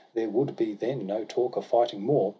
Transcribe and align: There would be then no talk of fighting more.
There 0.15 0.31
would 0.31 0.55
be 0.55 0.73
then 0.73 1.05
no 1.05 1.23
talk 1.25 1.55
of 1.57 1.63
fighting 1.67 2.01
more. 2.01 2.29